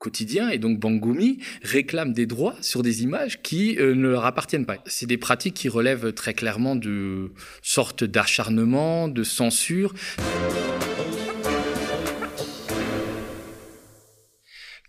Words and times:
quotidien 0.00 0.48
et 0.48 0.58
donc 0.58 0.80
Bangoumi 0.80 1.38
réclament 1.62 2.12
des 2.12 2.26
droits 2.26 2.56
sur 2.62 2.82
des 2.82 3.04
images 3.04 3.40
qui 3.42 3.76
euh, 3.78 3.94
ne 3.94 4.08
leur 4.08 4.24
appartiennent 4.24 4.66
pas. 4.66 4.78
C'est 4.86 5.06
des 5.06 5.18
pratiques 5.18 5.54
qui 5.54 5.68
relèvent 5.68 6.12
très 6.12 6.34
clairement 6.34 6.74
de 6.74 7.30
sortes 7.62 8.02
d'acharnement, 8.02 9.06
de 9.06 9.22
censure. 9.22 9.94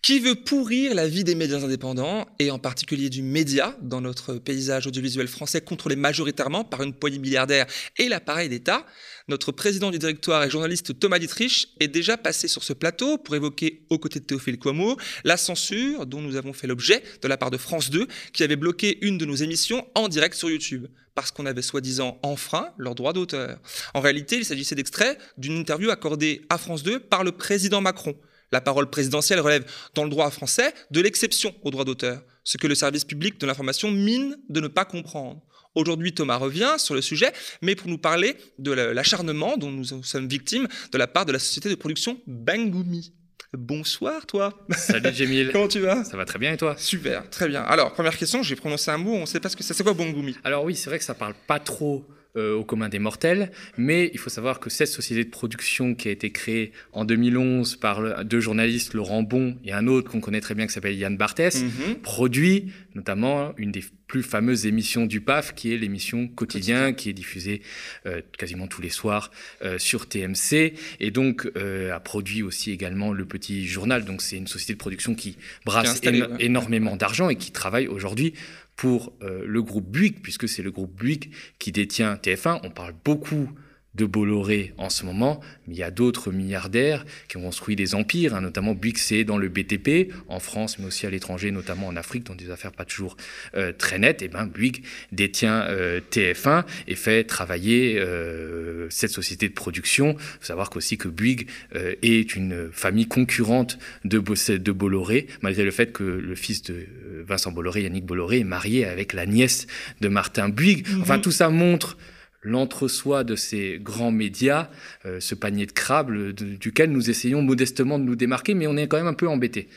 Qui 0.02 0.20
veut 0.20 0.34
pourrir 0.34 0.96
la 0.96 1.08
vie 1.08 1.24
des 1.24 1.36
médias 1.36 1.64
indépendants, 1.64 2.26
et 2.40 2.50
en 2.50 2.58
particulier 2.58 3.12
du 3.12 3.22
média, 3.22 3.78
dans 3.84 4.02
notre 4.02 4.34
paysage 4.34 4.88
audiovisuel 4.88 5.28
français, 5.28 5.62
contrôlé 5.62 5.96
majoritairement 5.96 6.64
par 6.64 6.82
une 6.82 6.96
poignée 6.96 7.20
milliardaire 7.20 7.68
et 8.00 8.10
l'appareil 8.10 8.50
d'État 8.50 8.88
Notre 9.28 9.52
président 9.52 9.92
du 9.92 10.00
directoire 10.00 10.44
et 10.44 10.50
journaliste 10.50 10.98
Thomas 11.00 11.20
Dietrich 11.20 11.68
est 11.80 11.88
déjà 11.88 12.18
passé 12.18 12.48
sur 12.48 12.64
ce 12.64 12.74
plateau 12.74 13.20
pour 13.20 13.36
évoquer, 13.36 13.86
aux 13.92 14.00
côtés 14.00 14.20
de 14.20 14.26
Théophile 14.26 14.58
Kouamouo, 14.58 14.98
la 15.24 15.38
censure 15.38 16.08
dont 16.08 16.20
nous 16.22 16.36
avons 16.36 16.54
fait 16.54 16.66
l'objet 16.66 17.04
de 17.22 17.28
la 17.28 17.38
part 17.38 17.52
de 17.52 17.58
France 17.58 17.92
2, 17.92 18.08
qui 18.34 18.42
avait 18.42 18.56
bloqué 18.56 18.98
une 19.06 19.20
de 19.20 19.26
nos 19.26 19.36
émissions 19.36 19.88
en 19.94 20.08
direct 20.08 20.34
sur 20.34 20.50
YouTube 20.50 20.88
parce 21.14 21.30
qu'on 21.30 21.46
avait 21.46 21.62
soi-disant 21.62 22.18
enfreint 22.24 22.70
leurs 22.80 22.96
droits 22.96 23.14
d'auteur. 23.14 23.60
En 23.94 24.00
réalité, 24.00 24.38
il 24.38 24.46
s'agissait 24.46 24.74
d'extraits 24.76 25.20
d'une 25.38 25.58
interview 25.60 25.92
accordée 25.92 26.42
à 26.50 26.58
France 26.58 26.82
2 26.82 27.02
par 27.02 27.24
le 27.24 27.34
président 27.34 27.82
Macron. 27.82 28.16
La 28.52 28.62
parole 28.62 28.90
présidentielle 28.90 29.40
relève, 29.40 29.66
dans 29.96 30.04
le 30.04 30.10
droit 30.10 30.30
français, 30.30 30.74
de 30.92 31.00
l'exception 31.02 31.56
au 31.64 31.72
droit 31.72 31.86
d'auteur, 31.86 32.22
ce 32.44 32.58
que 32.58 32.68
le 32.68 32.76
service 32.76 33.06
public 33.06 33.40
de 33.40 33.46
l'information 33.46 33.92
mine 33.92 34.38
de 34.50 34.60
ne 34.60 34.68
pas 34.68 34.84
comprendre. 34.86 35.42
Aujourd'hui, 35.74 36.14
Thomas 36.14 36.36
revient 36.36 36.76
sur 36.78 36.94
le 36.94 37.02
sujet, 37.02 37.32
mais 37.62 37.76
pour 37.76 37.88
nous 37.88 37.98
parler 37.98 38.36
de 38.60 38.72
l'acharnement 38.72 39.56
dont 39.56 39.72
nous 39.72 39.86
sommes 40.04 40.28
victimes 40.28 40.68
de 40.92 40.98
la 40.98 41.08
part 41.08 41.26
de 41.26 41.32
la 41.32 41.40
société 41.40 41.70
de 41.70 41.76
production 41.76 42.20
Bangoumi. 42.28 43.14
Bonsoir, 43.54 44.26
toi. 44.26 44.54
Salut, 44.70 45.14
Jémil. 45.14 45.50
Comment 45.54 45.68
tu 45.68 45.80
vas? 45.80 46.04
Ça 46.04 46.18
va 46.18 46.26
très 46.26 46.40
bien 46.40 46.54
et 46.54 46.58
toi? 46.58 46.76
Super, 46.78 47.30
très 47.30 47.48
bien. 47.48 47.62
Alors, 47.62 47.94
première 47.94 48.18
question, 48.18 48.44
j'ai 48.44 48.56
prononcé 48.56 48.92
un 48.92 48.98
mot, 48.98 49.14
on 49.14 49.22
ne 49.22 49.26
sait 49.26 49.40
pas 49.40 49.50
ce 49.50 49.56
que 49.56 49.64
c'est. 49.64 49.74
C'est 49.74 49.84
quoi 49.84 49.94
Bangoumi? 49.94 50.36
Alors 50.44 50.66
oui, 50.66 50.76
c'est 50.76 50.90
vrai 50.90 51.00
que 51.00 51.06
ça 51.06 51.14
parle 51.14 51.36
pas 51.48 51.60
trop 51.60 52.06
euh, 52.38 52.54
au 52.56 52.64
commun 52.64 52.90
des 52.90 53.00
mortels. 53.00 53.52
Mais 53.78 54.10
il 54.14 54.20
faut 54.20 54.30
savoir 54.30 54.60
que 54.60 54.70
cette 54.70 54.88
société 54.88 55.24
de 55.26 55.30
production 55.30 55.96
qui 55.96 56.08
a 56.08 56.12
été 56.12 56.32
créée 56.32 56.72
en 56.94 57.04
2011 57.04 57.76
par 57.76 58.24
deux 58.24 58.40
journalistes, 58.40 58.94
Laurent 58.94 59.24
Bon 59.24 59.58
et 59.66 59.74
un 59.74 59.88
autre 59.88 60.10
qu'on 60.12 60.22
connaît 60.22 60.40
très 60.40 60.56
bien 60.56 60.66
qui 60.66 60.74
s'appelle 60.74 60.96
Yann 60.96 61.18
Barthès, 61.18 61.62
mhm. 61.62 61.96
produit 62.02 62.72
notamment 62.96 63.54
une 63.58 63.72
des 63.72 63.84
plus 64.08 64.24
fameuses 64.24 64.66
émissions 64.66 65.06
du 65.06 65.22
PAF, 65.22 65.56
qui 65.56 65.74
est 65.74 65.78
l'émission 65.78 66.28
Quotidien, 66.28 66.92
qui 66.92 67.10
est 67.10 67.14
diffusée 67.14 67.62
euh, 68.06 68.22
quasiment 68.38 68.68
tous 68.68 68.82
les 68.82 68.90
soirs 68.90 69.32
euh, 69.62 69.78
sur 69.78 70.08
TMC, 70.08 70.74
et 71.00 71.12
donc 71.12 71.50
a 71.56 72.00
produit 72.00 72.44
aussi 72.44 72.72
également 72.72 73.14
le 73.14 73.26
Petit 73.26 73.68
Journal. 73.68 74.06
Donc 74.06 74.22
c'est 74.22 74.38
une 74.38 74.48
société 74.48 74.74
de 74.74 74.78
production 74.78 75.16
qui 75.16 75.38
brasse 75.66 76.02
énormément 76.40 76.96
d'argent 76.96 77.30
et 77.30 77.36
qui 77.36 77.52
travaille 77.52 77.88
aujourd'hui 77.88 78.34
pour 78.82 79.14
euh, 79.22 79.46
le 79.46 79.62
groupe 79.62 79.92
Buick, 79.92 80.24
puisque 80.24 80.50
c'est 80.50 80.64
le 80.64 80.72
groupe 80.72 81.00
Buick 81.00 81.30
qui 81.60 81.72
détient 81.72 82.16
TF1. 82.16 82.62
On 82.64 82.72
parle 82.72 82.96
beaucoup 83.06 83.48
de 83.96 84.06
Bolloré 84.06 84.74
en 84.78 84.90
ce 84.90 85.06
moment, 85.06 85.42
mais 85.68 85.76
il 85.76 85.78
y 85.78 85.84
a 85.84 85.92
d'autres 85.92 86.32
milliardaires 86.32 87.06
qui 87.28 87.38
ont 87.38 87.42
construit 87.42 87.76
des 87.76 87.94
empires, 87.94 88.36
hein, 88.36 88.42
notamment 88.42 88.74
Buixé 88.74 89.26
dans 89.26 89.38
le 89.38 89.50
BTP, 89.50 90.14
en 90.30 90.40
France, 90.40 90.80
mais 90.80 90.86
aussi 90.86 91.06
à 91.06 91.10
l'étranger, 91.10 91.52
notamment 91.52 91.88
en 91.88 91.96
Afrique, 91.98 92.26
dans 92.26 92.36
des 92.36 92.52
affaires 92.52 92.72
pas 92.72 92.86
toujours 92.86 93.18
euh, 93.56 93.74
très 93.78 94.00
nettes. 94.00 94.22
Et 94.22 94.30
ben 94.30 94.46
Bouygues 94.46 94.84
détient 95.12 95.64
euh, 95.64 96.00
TF1 96.12 96.64
et 96.88 96.96
fait 96.96 97.26
travailler 97.26 98.00
euh, 98.00 98.88
cette 98.90 99.12
société 99.12 99.50
de 99.50 99.54
production. 99.54 100.16
Il 100.18 100.40
faut 100.40 100.46
savoir 100.46 100.70
qu'aussi 100.70 100.98
que 100.98 101.10
Bouygues 101.10 101.48
est 101.74 102.36
une 102.36 102.70
famille 102.72 103.08
concurrente 103.08 103.78
de, 104.06 104.20
de 104.20 104.72
Bolloré, 104.72 105.28
malgré 105.42 105.64
le 105.64 105.72
fait 105.72 105.92
que 105.92 106.04
le 106.04 106.36
fils 106.36 106.62
de 106.64 106.86
Vincent 107.26 107.52
Bolloré, 107.52 107.84
Yannick 107.84 108.06
Bolloré, 108.06 108.40
est 108.40 108.46
marié 108.46 108.86
avec 108.86 109.14
la 109.14 109.26
nièce 109.26 109.68
de 110.00 110.08
Martin 110.08 110.50
Bouygues. 110.50 110.88
Enfin, 111.02 111.20
tout 111.20 111.32
ça 111.32 111.50
montre 111.50 111.98
l'entre-soi 112.42 113.24
de 113.24 113.36
ces 113.36 113.80
grands 113.82 114.12
médias, 114.12 114.70
euh, 115.06 115.20
ce 115.20 115.36
panier 115.36 115.66
de 115.66 115.72
crabes 115.72 116.12
duquel 116.32 116.92
nous 116.92 117.10
essayons 117.10 117.42
modestement 117.42 118.00
de 118.00 118.04
nous 118.04 118.16
démarquer, 118.16 118.54
mais 118.54 118.68
on 118.68 118.78
est 118.78 118.88
quand 118.88 118.98
même 118.98 119.08
un 119.08 119.14
peu 119.14 119.28
embêté. 119.28 119.70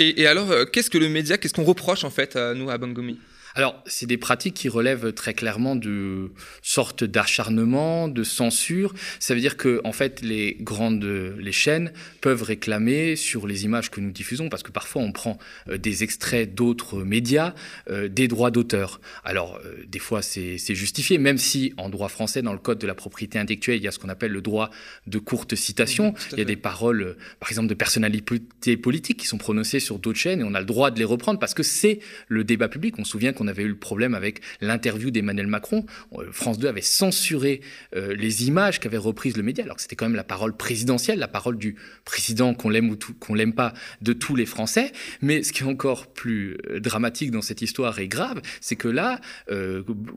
Et, 0.00 0.26
alors, 0.26 0.50
euh, 0.50 0.64
qu'est-ce 0.64 0.90
que 0.90 0.98
le 0.98 1.08
média, 1.08 1.38
qu'est-ce 1.38 1.54
qu'on 1.54 1.64
reproche 1.64 2.04
en 2.04 2.10
fait 2.10 2.36
à 2.36 2.54
nous 2.54 2.70
à 2.70 2.78
Bangomi 2.78 3.18
alors, 3.54 3.82
c'est 3.86 4.06
des 4.06 4.16
pratiques 4.16 4.54
qui 4.54 4.68
relèvent 4.68 5.12
très 5.12 5.34
clairement 5.34 5.76
de 5.76 6.30
sortes 6.62 7.04
d'acharnement, 7.04 8.08
de 8.08 8.22
censure. 8.22 8.94
Ça 9.20 9.34
veut 9.34 9.40
dire 9.40 9.56
que, 9.56 9.80
en 9.84 9.92
fait, 9.92 10.20
les 10.22 10.56
grandes, 10.60 11.04
les 11.04 11.52
chaînes 11.52 11.92
peuvent 12.20 12.42
réclamer 12.42 13.16
sur 13.16 13.46
les 13.46 13.64
images 13.64 13.90
que 13.90 14.00
nous 14.00 14.10
diffusons, 14.10 14.48
parce 14.48 14.62
que 14.62 14.70
parfois 14.70 15.02
on 15.02 15.12
prend 15.12 15.38
euh, 15.68 15.78
des 15.78 16.02
extraits 16.02 16.54
d'autres 16.54 17.02
médias, 17.02 17.54
euh, 17.90 18.08
des 18.08 18.28
droits 18.28 18.50
d'auteur. 18.50 19.00
Alors, 19.24 19.58
euh, 19.64 19.84
des 19.86 19.98
fois, 19.98 20.22
c'est 20.22 20.58
justifié, 20.74 21.18
même 21.18 21.38
si 21.38 21.72
en 21.76 21.88
droit 21.88 22.08
français, 22.08 22.42
dans 22.42 22.52
le 22.52 22.58
code 22.58 22.78
de 22.78 22.86
la 22.86 22.94
propriété 22.94 23.38
intellectuelle, 23.38 23.78
il 23.78 23.82
y 23.82 23.88
a 23.88 23.90
ce 23.90 23.98
qu'on 23.98 24.08
appelle 24.08 24.32
le 24.32 24.42
droit 24.42 24.70
de 25.06 25.18
courte 25.18 25.54
citation. 25.54 26.14
il 26.32 26.38
y 26.38 26.42
a 26.42 26.44
des 26.44 26.56
paroles, 26.56 27.16
par 27.40 27.50
exemple, 27.50 27.68
de 27.68 27.74
personnalités 27.74 28.76
politiques 28.76 29.18
qui 29.18 29.26
sont 29.26 29.38
prononcées 29.38 29.80
sur 29.80 29.98
d'autres 29.98 30.18
chaînes, 30.18 30.40
et 30.40 30.44
on 30.44 30.54
a 30.54 30.60
le 30.60 30.66
droit 30.66 30.90
de 30.90 30.98
les 30.98 31.04
reprendre 31.04 31.38
parce 31.38 31.54
que 31.54 31.62
c'est 31.62 32.00
le 32.28 32.44
débat 32.44 32.68
public. 32.68 32.98
On 32.98 33.04
se 33.04 33.12
souvient 33.12 33.32
qu'on 33.32 33.47
avait 33.48 33.64
eu 33.64 33.68
le 33.68 33.78
problème 33.78 34.14
avec 34.14 34.40
l'interview 34.60 35.10
d'Emmanuel 35.10 35.46
Macron. 35.46 35.84
Euh, 36.12 36.28
France 36.30 36.58
2 36.58 36.68
avait 36.68 36.80
censuré 36.80 37.60
euh, 37.96 38.14
les 38.14 38.46
images 38.46 38.78
qu'avait 38.78 38.96
reprises 38.96 39.36
le 39.36 39.42
média, 39.42 39.64
alors 39.64 39.76
que 39.76 39.82
c'était 39.82 39.96
quand 39.96 40.06
même 40.06 40.16
la 40.16 40.24
parole 40.24 40.56
présidentielle, 40.56 41.18
la 41.18 41.28
parole 41.28 41.58
du 41.58 41.76
président 42.04 42.54
qu'on 42.54 42.70
l'aime 42.70 42.90
ou 42.90 42.96
qu'on 43.18 43.34
l'aime 43.34 43.54
pas 43.54 43.74
de 44.02 44.12
tous 44.12 44.36
les 44.36 44.46
Français. 44.46 44.92
Mais 45.20 45.42
ce 45.42 45.52
qui 45.52 45.62
est 45.62 45.66
encore 45.66 46.06
plus 46.06 46.56
euh, 46.70 46.80
dramatique 46.80 47.30
dans 47.30 47.42
cette 47.42 47.62
histoire 47.62 47.98
et 47.98 48.08
grave, 48.08 48.40
c'est 48.60 48.76
que 48.76 48.88
là, 48.88 49.20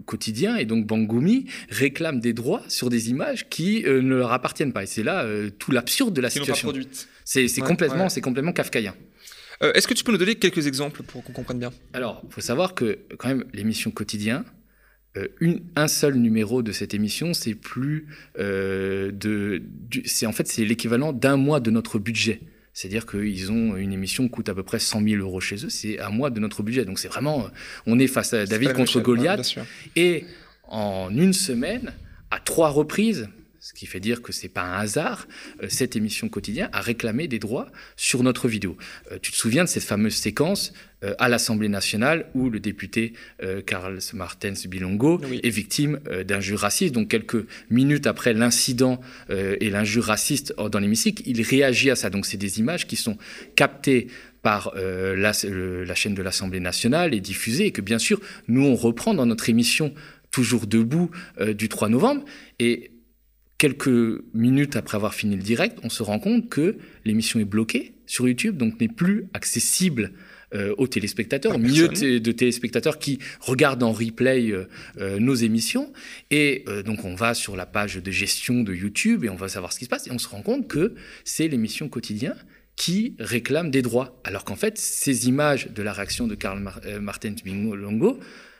Quotidien 0.06 0.58
et 0.58 0.66
donc 0.66 0.86
Bangoumi 0.86 1.46
réclament 1.70 2.20
des 2.20 2.34
droits 2.34 2.62
sur 2.68 2.90
des 2.90 3.10
images 3.10 3.50
qui 3.50 3.84
ne 3.84 4.16
leur 4.16 4.32
appartiennent 4.32 4.74
pas. 4.74 4.84
Et 4.84 4.88
c'est 4.88 5.04
là 5.04 5.26
tout 5.58 5.72
l'absurde 5.72 6.14
de 6.14 6.22
la 6.22 6.30
situation. 6.30 6.72
C'est 7.24 7.62
complètement, 7.62 8.10
c'est 8.10 8.22
complètement 8.22 8.54
kafkaïen. 8.54 8.94
Euh, 9.62 9.74
est-ce 9.74 9.88
que 9.88 9.94
tu 9.94 10.04
peux 10.04 10.12
nous 10.12 10.18
donner 10.18 10.36
quelques 10.36 10.68
exemples 10.68 11.04
pour 11.04 11.24
qu'on 11.24 11.34
comprenne 11.34 11.60
bien? 11.60 11.72
Alors, 11.94 12.22
il 12.28 12.34
faut 12.34 12.42
savoir 12.42 12.74
que 12.74 13.00
quand 13.18 13.28
même 13.28 13.46
l'émission 13.54 13.92
quotidien, 13.92 14.44
euh, 15.18 15.28
un 15.76 15.88
seul 15.88 16.16
numéro 16.16 16.62
de 16.62 16.72
cette 16.72 16.94
émission, 16.94 17.34
c'est 17.34 17.54
plus 17.54 18.08
euh, 18.40 19.12
de, 19.12 19.64
c'est 20.06 20.26
en 20.26 20.32
fait 20.32 20.48
c'est 20.48 20.66
l'équivalent 20.66 21.14
d'un 21.14 21.38
mois 21.38 21.60
de 21.60 21.70
notre 21.70 22.00
budget. 22.00 22.42
C'est-à-dire 22.74 23.06
qu'ils 23.06 23.52
ont 23.52 23.76
une 23.76 23.92
émission 23.92 24.24
qui 24.24 24.32
coûte 24.32 24.48
à 24.50 24.56
peu 24.56 24.64
près 24.64 24.80
100 24.80 25.04
000 25.04 25.22
euros 25.22 25.42
chez 25.42 25.66
eux, 25.66 25.70
c'est 25.70 26.00
un 26.00 26.10
mois 26.10 26.30
de 26.30 26.40
notre 26.40 26.64
budget. 26.64 26.86
Donc 26.86 27.00
c'est 27.00 27.10
vraiment, 27.10 27.50
on 27.86 28.00
est 28.00 28.08
face 28.08 28.34
à 28.34 28.46
David 28.46 28.74
contre 28.74 29.02
Goliath. 29.02 29.58
et 29.98 30.24
en 30.64 31.10
une 31.14 31.34
semaine, 31.34 31.92
à 32.32 32.40
trois 32.40 32.70
reprises, 32.70 33.28
ce 33.62 33.74
qui 33.74 33.86
fait 33.86 34.00
dire 34.00 34.24
que 34.24 34.32
c'est 34.32 34.50
pas 34.50 34.64
un 34.64 34.80
hasard, 34.80 35.28
euh, 35.62 35.68
cette 35.70 35.96
émission 35.96 36.30
quotidienne 36.30 36.70
a 36.74 36.82
réclamé 36.82 37.28
des 37.28 37.38
droits 37.38 37.68
sur 37.96 38.24
notre 38.24 38.48
vidéo. 38.48 38.76
Euh, 39.12 39.20
tu 39.22 39.32
te 39.32 39.38
souviens 39.38 39.64
de 39.64 39.70
cette 39.70 39.84
fameuse 39.84 40.16
séquence 40.16 40.74
euh, 41.04 41.14
à 41.20 41.30
l'Assemblée 41.30 41.70
nationale 41.70 42.26
où 42.34 42.50
le 42.50 42.60
député 42.60 43.14
Carl 43.68 44.00
Martens 44.14 44.68
Bilongo 44.68 45.22
est 45.44 45.50
victime 45.50 46.00
d'injures 46.28 46.60
racistes. 46.60 46.94
Donc 46.94 47.10
quelques 47.10 47.46
minutes 47.70 48.08
après 48.08 48.34
l'incident 48.34 49.00
et 49.30 49.70
l'injure 49.70 50.06
raciste 50.06 50.54
dans 50.58 50.80
l'hémicycle, 50.80 51.24
il 51.26 51.42
réagit 51.42 51.90
à 51.92 51.96
ça. 51.96 52.10
Donc 52.10 52.26
c'est 52.26 52.38
des 52.38 52.60
images 52.60 52.88
qui 52.88 52.96
sont 52.96 53.18
captées 53.56 54.08
par 54.42 54.74
la, 54.76 55.32
la, 55.44 55.96
chaîne 55.96 56.16
de 56.16 56.22
l'Assemblée 56.22 56.60
nationale 56.60 57.14
et 57.14 57.20
diffusées 57.20 57.66
et 57.66 57.72
que 57.72 57.82
bien 57.82 58.00
sûr 58.00 58.20
nous 58.48 58.64
on 58.66 58.76
reprend 58.76 59.14
dans 59.14 59.26
notre 59.26 59.50
émission 59.50 59.94
toujours 60.30 60.68
debout 60.68 61.12
du 61.40 61.68
3 61.68 61.90
novembre 61.90 62.24
et 62.60 62.92
quelques 63.62 64.24
minutes 64.34 64.76
après 64.76 64.96
avoir 64.96 65.14
fini 65.14 65.36
le 65.36 65.44
direct, 65.44 65.78
on 65.84 65.90
se 65.90 66.02
rend 66.02 66.18
compte 66.18 66.50
que 66.50 66.78
l'émission 67.06 67.40
est 67.40 67.46
bloquée 67.46 67.94
sur 68.08 68.28
YouTube, 68.28 68.58
donc 68.58 68.82
n'est 68.82 68.88
plus 68.88 69.28
accessible 69.36 70.14
euh, 70.56 70.74
aux 70.80 70.88
téléspectateurs, 70.88 71.60
mieux 71.60 71.88
de 71.88 72.32
téléspectateurs 72.32 72.98
qui 72.98 73.20
regardent 73.40 73.84
en 73.84 73.92
replay 73.92 74.50
euh, 74.50 74.68
euh, 74.98 75.20
nos 75.20 75.36
émissions. 75.36 75.94
Et 76.32 76.66
donc 76.88 77.06
on 77.06 77.14
va 77.14 77.36
sur 77.36 77.56
la 77.56 77.68
page 77.68 77.98
de 77.98 78.12
gestion 78.12 78.64
de 78.64 78.74
YouTube 78.74 79.26
et 79.26 79.30
on 79.30 79.36
va 79.36 79.48
savoir 79.48 79.72
ce 79.74 79.78
qui 79.78 79.86
se 79.86 79.90
passe. 79.90 80.08
Et 80.08 80.12
on 80.12 80.18
se 80.18 80.28
rend 80.28 80.42
compte 80.42 80.68
que 80.68 80.96
c'est 81.24 81.48
l'émission 81.48 81.88
quotidien 81.88 82.34
qui 82.76 83.16
réclame 83.20 83.70
des 83.70 83.84
droits. 83.84 84.20
Alors 84.24 84.44
qu'en 84.44 84.56
fait, 84.56 84.80
ces 84.80 85.28
images 85.28 85.70
de 85.70 85.84
la 85.84 85.94
réaction 85.94 86.26
de 86.26 86.34
Karl 86.34 86.60
Martin 87.00 87.36
Longo 87.46 88.20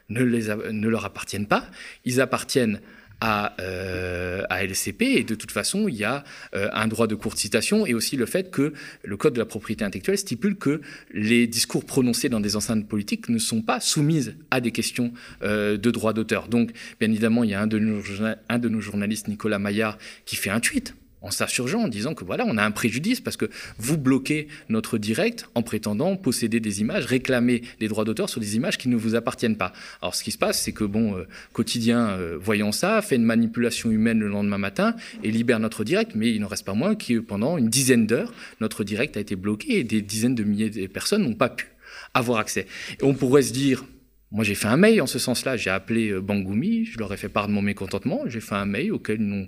ne, 0.10 0.22
les 0.22 0.50
ne 0.72 0.88
leur 0.88 1.06
appartiennent 1.06 1.48
pas. 1.48 1.66
Ils 2.06 2.22
appartiennent 2.22 2.82
à, 3.22 3.56
euh, 3.62 4.44
LCP. 4.50 5.04
Et 5.04 5.24
de 5.24 5.36
toute 5.36 5.52
façon, 5.52 5.88
il 5.88 5.96
y 5.96 6.04
a 6.04 6.24
euh, 6.56 6.68
un 6.74 6.88
droit 6.88 7.08
de 7.08 7.16
courte 7.16 7.38
citation 7.38 7.86
et 7.86 7.94
aussi 7.94 8.18
le 8.18 8.26
fait 8.26 8.52
que 8.52 8.74
le 9.04 9.18
Code 9.18 9.34
de 9.34 9.40
la 9.40 9.46
propriété 9.46 9.86
intellectuelle 9.86 10.18
stipule 10.18 10.56
que 10.58 10.82
les 11.14 11.48
discours 11.48 11.86
prononcés 11.86 12.28
dans 12.28 12.40
des 12.40 12.56
enceintes 12.56 12.88
politiques 12.88 13.30
ne 13.30 13.38
sont 13.38 13.62
pas 13.62 13.80
soumises 13.80 14.36
à 14.50 14.60
des 14.60 14.72
questions 14.72 15.14
euh, 15.44 15.78
de 15.78 15.92
droit 15.92 16.14
d'auteur. 16.14 16.48
Donc, 16.48 16.72
bien 17.00 17.10
évidemment, 17.10 17.44
il 17.44 17.52
y 17.52 17.54
a 17.54 17.62
un 17.62 17.68
de, 17.68 17.80
nos, 17.80 18.02
un 18.50 18.60
de 18.60 18.70
nos 18.70 18.82
journalistes, 18.82 19.28
Nicolas 19.28 19.60
Maillard, 19.60 19.98
qui 20.26 20.36
fait 20.36 20.50
un 20.50 20.60
tweet 20.60 20.96
en 21.22 21.32
s'insurgeant, 21.32 21.84
en 21.84 21.88
disant 21.88 22.14
que 22.14 22.26
voilà, 22.26 22.46
on 22.48 22.58
a 22.58 22.64
un 22.64 22.72
préjudice 22.72 23.22
parce 23.22 23.38
que 23.38 23.50
vous 23.78 23.98
bloquez 23.98 24.48
notre 24.70 24.98
direct 24.98 25.48
en 25.56 25.62
prétendant 25.62 26.16
posséder 26.16 26.60
des 26.60 26.82
images, 26.82 27.06
réclamer 27.06 27.62
des 27.80 27.88
droits 27.88 28.06
d'auteur 28.06 28.30
sur 28.30 28.42
des 28.42 28.56
images 28.56 28.78
qui 28.78 28.90
ne 28.90 28.96
vous 28.96 29.16
appartiennent 29.16 29.58
pas. 29.58 29.74
Alors 30.02 30.16
ce 30.16 30.24
qui 30.24 30.32
se 30.32 30.38
passe, 30.38 30.62
c'est 30.62 30.72
que 30.72 30.84
bon, 30.84 31.16
euh, 31.18 31.28
quotidien, 31.54 32.10
euh, 32.10 32.38
voyant 32.40 32.72
ça, 32.72 33.02
fait 33.02 33.16
une 33.16 33.24
manipulation 33.24 33.92
humaine 33.92 34.20
le 34.20 34.28
lendemain 34.28 34.58
matin 34.58 34.96
et 35.24 35.32
libère 35.32 35.60
notre 35.60 35.84
direct, 35.84 36.12
mais 36.16 36.34
il 36.34 36.42
n'en 36.42 36.48
reste 36.48 36.66
pas 36.66 36.74
moins 36.74 36.96
que 36.96 37.20
pendant 37.20 37.58
une 37.58 37.70
dizaine 37.70 38.08
d'heures, 38.08 38.34
notre 38.60 38.84
direct 38.84 39.18
a 39.18 39.20
été 39.20 39.36
bloqué 39.36 39.80
et 39.80 39.84
des 39.84 40.02
dizaines 40.02 40.36
de 40.36 40.44
milliers 40.44 40.70
de 40.70 40.88
personnes 40.88 41.24
n'ont 41.24 41.36
pas 41.36 41.50
pu 41.50 41.68
avoir 42.14 42.40
accès. 42.40 42.68
Et 43.00 43.04
on 43.04 43.14
pourrait 43.14 43.44
se 43.44 43.54
dire, 43.54 43.84
moi, 44.32 44.46
j'ai 44.46 44.56
fait 44.56 44.68
un 44.68 44.78
mail 44.78 45.02
en 45.02 45.08
ce 45.08 45.20
sens-là. 45.20 45.58
J'ai 45.58 45.70
appelé 45.70 46.10
euh, 46.10 46.22
Bangoumi, 46.22 46.86
je 46.86 46.98
leur 46.98 47.14
ai 47.14 47.18
fait 47.18 47.28
part 47.28 47.48
de 47.48 47.54
mon 47.54 47.62
mécontentement. 47.62 48.22
J'ai 48.28 48.40
fait 48.40 48.56
un 48.56 48.66
mail 48.66 48.94
auquel 48.94 49.20
ils 49.20 49.28
n'ont 49.28 49.48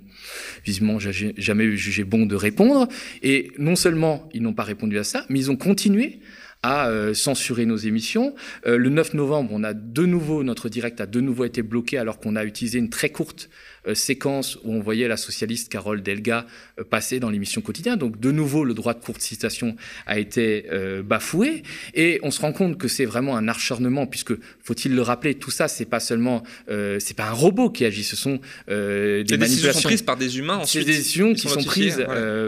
visiblement 0.64 0.98
jamais 0.98 1.76
jugé 1.76 2.04
bon 2.04 2.26
de 2.26 2.36
répondre. 2.36 2.86
Et 3.22 3.50
non 3.58 3.76
seulement 3.76 4.28
ils 4.34 4.42
n'ont 4.42 4.52
pas 4.52 4.62
répondu 4.62 4.98
à 4.98 5.04
ça, 5.04 5.24
mais 5.30 5.38
ils 5.38 5.50
ont 5.50 5.56
continué 5.56 6.20
à 6.64 6.88
euh, 6.88 7.12
censurer 7.12 7.66
nos 7.66 7.76
émissions. 7.76 8.34
Euh, 8.66 8.78
le 8.78 8.88
9 8.88 9.12
novembre, 9.12 9.50
on 9.52 9.62
a 9.64 9.74
de 9.74 10.06
nouveau, 10.06 10.42
notre 10.42 10.70
direct 10.70 10.98
a 10.98 11.04
de 11.04 11.20
nouveau 11.20 11.44
été 11.44 11.60
bloqué 11.60 11.98
alors 11.98 12.18
qu'on 12.18 12.36
a 12.36 12.44
utilisé 12.46 12.78
une 12.78 12.88
très 12.88 13.10
courte 13.10 13.50
euh, 13.86 13.94
séquence 13.94 14.56
où 14.64 14.72
on 14.72 14.80
voyait 14.80 15.06
la 15.06 15.18
socialiste 15.18 15.70
Carole 15.70 16.02
Delga 16.02 16.46
passer 16.88 17.20
dans 17.20 17.28
l'émission 17.28 17.60
quotidienne. 17.60 17.98
Donc 17.98 18.18
de 18.18 18.30
nouveau, 18.30 18.64
le 18.64 18.72
droit 18.72 18.94
de 18.94 19.04
courte 19.04 19.20
citation 19.20 19.76
a 20.06 20.18
été 20.18 20.66
bafoué. 21.04 21.62
Et 21.92 22.18
on 22.22 22.30
se 22.30 22.40
rend 22.40 22.52
compte 22.52 22.78
que 22.78 22.88
c'est 22.88 23.04
vraiment 23.04 23.36
un 23.36 23.46
acharnement, 23.46 24.06
puisque, 24.06 24.32
faut-il 24.62 24.94
le 24.94 25.02
rappeler, 25.02 25.34
tout 25.34 25.50
ça, 25.50 25.68
c'est 25.68 25.84
pas 25.84 26.00
seulement, 26.00 26.42
c'est 26.66 27.14
pas 27.14 27.28
un 27.28 27.32
robot 27.32 27.70
qui 27.70 27.84
agit, 27.84 28.04
ce 28.04 28.16
sont 28.16 28.40
des, 28.68 29.24
des 29.24 29.36
décisions 29.36 29.72
prises 29.82 30.02
par 30.02 30.16
des 30.16 30.38
humains. 30.38 30.62
C'est 30.64 30.80
des 30.80 30.86
décisions 30.86 31.34
qui 31.34 31.48
sont, 31.48 31.62
prises 31.62 32.04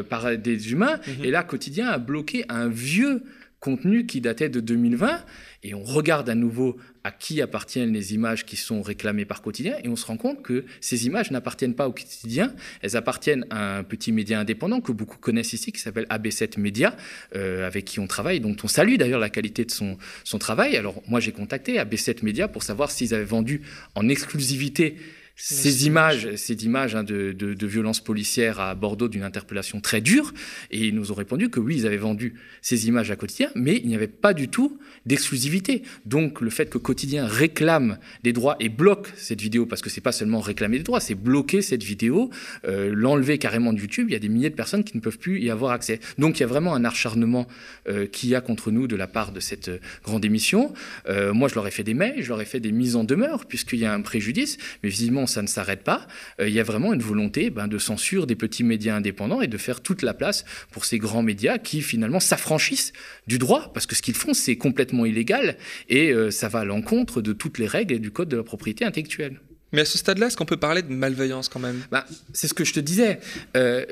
par 0.09 0.37
des 0.37 0.73
humains. 0.73 0.99
Mhm. 1.07 1.25
Et 1.25 1.31
là, 1.31 1.43
quotidien 1.43 1.89
a 1.89 1.99
bloqué 1.99 2.45
un 2.49 2.69
vieux 2.69 3.23
contenu 3.61 4.07
qui 4.07 4.21
datait 4.21 4.49
de 4.49 4.61
2020. 4.61 5.25
Et 5.63 5.75
on 5.75 5.83
regarde 5.83 6.29
à 6.29 6.35
nouveau 6.35 6.77
à 7.03 7.11
qui 7.11 7.41
appartiennent 7.41 7.93
les 7.93 8.15
images 8.15 8.45
qui 8.45 8.57
sont 8.57 8.83
réclamées 8.83 9.25
par 9.25 9.43
quotidien. 9.43 9.77
Et 9.83 9.89
on 9.89 9.97
se 9.97 10.07
rend 10.07 10.17
compte 10.17 10.43
que 10.43 10.65
ces 10.81 11.07
images 11.07 11.31
n'appartiennent 11.31 11.75
pas 11.75 11.89
au 11.89 11.93
quotidien. 11.93 12.53
Elles 12.83 12.97
appartiennent 12.97 13.47
à 13.51 13.79
un 13.79 13.85
petit 13.85 14.13
média 14.13 14.39
indépendant 14.39 14.81
que 14.81 14.93
beaucoup 14.93 15.19
connaissent 15.19 15.53
ici, 15.53 15.73
qui 15.73 15.81
s'appelle 15.81 16.07
AB7 16.11 16.59
Media, 16.59 16.97
euh, 17.35 17.67
avec 17.67 17.85
qui 17.85 18.01
on 18.01 18.07
travaille, 18.07 18.41
dont 18.41 18.57
on 18.63 18.69
salue 18.69 18.97
d'ailleurs 18.97 19.21
la 19.21 19.31
qualité 19.31 19.65
de 19.65 19.71
son, 19.71 19.99
son 20.25 20.39
travail. 20.39 20.77
Alors 20.77 21.03
moi 21.09 21.21
j'ai 21.21 21.33
contacté 21.33 21.79
AB7 21.79 22.25
Media 22.25 22.49
pour 22.49 22.63
savoir 22.63 22.91
s'ils 22.91 23.15
avaient 23.15 23.25
vendu 23.25 23.63
en 23.95 24.09
exclusivité 24.09 24.97
ces 25.37 25.87
images, 25.87 26.35
ces 26.37 26.65
images 26.65 26.95
hein, 26.95 27.05
de, 27.05 27.33
de, 27.33 27.55
de 27.55 27.67
violences 27.67 28.01
policières 28.01 28.59
à 28.59 28.75
Bordeaux 28.75 29.09
d'une 29.09 29.23
interpellation 29.23 29.81
très 29.81 30.01
dure, 30.01 30.33
et 30.71 30.87
ils 30.87 30.95
nous 30.95 31.13
ont 31.13 31.15
répondu 31.15 31.51
que 31.51 31.61
oui, 31.61 31.77
ils 31.77 31.87
avaient 31.87 31.97
vendu 31.97 32.35
ces 32.63 32.89
images 32.89 33.11
à 33.11 33.17
Quotidien, 33.17 33.51
mais 33.55 33.77
il 33.77 33.89
n'y 33.89 33.95
avait 33.95 34.07
pas 34.07 34.33
du 34.33 34.49
tout 34.49 34.79
d'exclusivité. 35.05 35.83
Donc 36.07 36.41
le 36.41 36.51
fait 36.51 36.71
que 36.71 36.79
Quotidien 36.79 37.27
réclame 37.27 37.99
des 38.25 38.33
droits 38.33 38.57
et 38.61 38.69
bloque 38.69 39.13
cette 39.17 39.41
vidéo, 39.41 39.67
parce 39.67 39.83
que 39.83 39.91
c'est 39.91 40.01
pas 40.01 40.13
seulement 40.13 40.41
réclamer 40.41 40.79
des 40.79 40.85
droits, 40.85 41.01
c'est 41.01 41.15
bloquer 41.15 41.63
cette 41.63 41.83
vidéo, 41.83 42.31
euh, 42.67 42.93
l'enlever 42.95 43.39
carrément 43.39 43.73
de 43.73 43.79
YouTube, 43.79 44.07
il 44.09 44.13
y 44.13 44.17
a 44.17 44.21
des 44.21 44.29
milliers 44.29 44.51
de 44.51 44.55
personnes 44.55 44.85
qui 44.85 44.97
ne 44.97 45.03
peuvent 45.03 45.19
plus 45.19 45.41
y 45.41 45.51
avoir 45.51 45.73
accès. 45.73 46.01
Donc 46.19 46.39
il 46.39 46.41
y 46.41 46.45
a 46.45 46.49
vraiment 46.49 46.75
un 46.75 46.85
acharnement 46.85 47.47
euh, 47.89 48.07
qu'il 48.07 48.31
y 48.31 48.35
a 48.35 48.41
contre 48.41 48.71
nous 48.71 48.87
de 48.87 48.97
la 48.97 49.07
part 49.07 49.33
de 49.33 49.41
cette 49.41 49.69
euh, 49.69 49.79
grande 50.03 50.25
émission. 50.25 50.73
Euh, 51.09 51.33
moi, 51.35 51.49
je 51.49 51.55
leur 51.55 51.67
ai 51.67 51.71
fait 51.71 51.85
des 51.85 51.95
mails, 51.95 52.23
je 52.23 52.29
leur 52.29 52.41
ai 52.41 52.45
fait 52.45 52.61
des 52.61 52.73
mises 52.73 52.97
en 52.97 53.05
demeure, 53.05 53.47
puisqu'il 53.47 53.79
y 53.79 53.85
a 53.85 53.93
un 53.93 54.01
préjudice, 54.01 54.59
mais 54.83 54.89
visiblement 54.89 55.26
ça 55.27 55.43
ne 55.43 55.47
s'arrête 55.47 55.83
pas. 55.83 56.07
Euh, 56.41 56.49
il 56.49 56.55
y 56.55 56.61
a 56.61 56.63
vraiment 56.63 56.93
une 56.93 57.03
volonté 57.03 57.51
ben, 57.51 57.69
de 57.69 57.79
censure 57.79 58.27
des 58.27 58.37
petits 58.37 58.65
médias 58.65 58.95
indépendants 58.97 59.41
et 59.41 59.47
de 59.47 59.59
faire 59.59 59.81
toute 59.81 60.03
la 60.03 60.15
place 60.15 60.45
pour 60.71 60.85
ces 60.85 60.99
grands 60.99 61.23
médias 61.23 61.59
qui 61.59 61.83
finalement 61.83 62.21
s'affranchissent 62.21 62.93
du 63.27 63.39
droit, 63.39 63.73
parce 63.73 63.87
que 63.87 63.95
ce 63.95 64.03
qu'ils 64.03 64.15
font, 64.15 64.35
c'est 64.35 64.57
complètement 64.57 65.07
illégal 65.07 65.57
et 65.89 66.11
euh, 66.13 66.31
ça 66.31 66.49
va 66.49 66.61
à 66.61 66.65
l'encontre 66.65 67.23
de 67.23 67.33
toutes 67.33 67.59
les 67.59 67.67
règles 67.67 67.95
et 67.95 67.99
du 67.99 68.11
code 68.11 68.29
de 68.29 68.37
la 68.37 68.43
propriété 68.43 68.85
intellectuelle. 68.85 69.41
Mais 69.73 69.81
à 69.81 69.85
ce 69.85 69.99
stade-là, 69.99 70.29
est-ce 70.29 70.37
qu'on 70.37 70.45
peut 70.47 70.57
parler 70.57 70.83
de 70.83 70.93
malveillance 70.93 71.49
quand 71.49 71.61
même? 71.61 71.83
Ben, 71.91 72.05
C'est 72.33 72.49
ce 72.49 72.55
que 72.55 72.65
je 72.65 72.73
te 72.73 72.81
disais. 72.81 73.19
Euh, 73.57 73.85